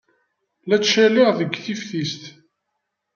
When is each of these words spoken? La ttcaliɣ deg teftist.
La 0.67 0.77
ttcaliɣ 0.79 1.29
deg 1.39 1.49
teftist. 1.65 2.23